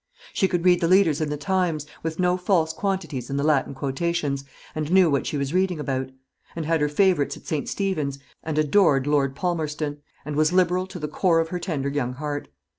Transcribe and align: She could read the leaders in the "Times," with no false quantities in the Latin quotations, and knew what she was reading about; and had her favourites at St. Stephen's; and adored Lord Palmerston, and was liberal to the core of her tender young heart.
She 0.33 0.47
could 0.47 0.65
read 0.65 0.81
the 0.81 0.87
leaders 0.87 1.21
in 1.21 1.29
the 1.29 1.37
"Times," 1.37 1.85
with 2.01 2.19
no 2.19 2.35
false 2.35 2.73
quantities 2.73 3.29
in 3.29 3.37
the 3.37 3.43
Latin 3.43 3.75
quotations, 3.75 4.43
and 4.73 4.91
knew 4.91 5.11
what 5.11 5.27
she 5.27 5.37
was 5.37 5.53
reading 5.53 5.79
about; 5.79 6.09
and 6.55 6.65
had 6.65 6.81
her 6.81 6.89
favourites 6.89 7.37
at 7.37 7.45
St. 7.45 7.69
Stephen's; 7.69 8.17
and 8.41 8.57
adored 8.57 9.05
Lord 9.05 9.35
Palmerston, 9.35 9.99
and 10.25 10.35
was 10.35 10.51
liberal 10.51 10.87
to 10.87 10.97
the 10.97 11.07
core 11.07 11.39
of 11.39 11.49
her 11.49 11.59
tender 11.59 11.89
young 11.89 12.13
heart. 12.13 12.47